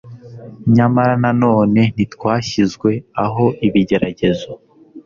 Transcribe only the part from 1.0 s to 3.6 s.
na none ntitwashyizwe aho